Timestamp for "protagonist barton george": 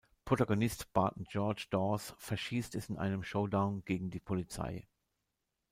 0.25-1.67